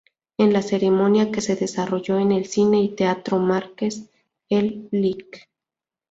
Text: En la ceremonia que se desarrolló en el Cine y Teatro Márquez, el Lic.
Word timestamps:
En 0.39 0.51
la 0.51 0.63
ceremonia 0.63 1.31
que 1.31 1.41
se 1.41 1.55
desarrolló 1.55 2.17
en 2.17 2.31
el 2.31 2.47
Cine 2.47 2.81
y 2.81 2.89
Teatro 2.95 3.37
Márquez, 3.37 4.09
el 4.49 4.87
Lic. 4.91 5.47